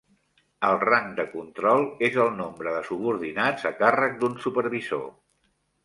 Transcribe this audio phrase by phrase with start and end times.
[0.69, 5.11] El rang de control és el nombre de subordinats a càrrec d'un supervisor.